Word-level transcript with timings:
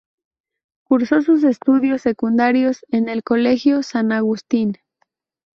Cursó 0.87 1.21
sus 1.21 1.43
estudios 1.43 2.01
secundarios 2.01 2.83
en 2.89 3.07
el 3.07 3.21
Colegio 3.21 3.83
San 3.83 4.11
Agustín. 4.11 4.79